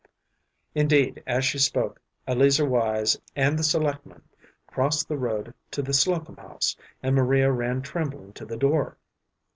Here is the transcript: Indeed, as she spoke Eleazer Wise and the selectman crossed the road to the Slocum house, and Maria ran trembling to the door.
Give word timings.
Indeed, 0.73 1.21
as 1.27 1.45
she 1.45 1.59
spoke 1.59 2.01
Eleazer 2.25 2.65
Wise 2.65 3.21
and 3.35 3.59
the 3.59 3.63
selectman 3.63 4.23
crossed 4.65 5.07
the 5.07 5.15
road 5.15 5.53
to 5.69 5.83
the 5.83 5.93
Slocum 5.93 6.37
house, 6.37 6.75
and 7.03 7.15
Maria 7.15 7.51
ran 7.51 7.83
trembling 7.83 8.33
to 8.33 8.45
the 8.47 8.57
door. 8.57 8.97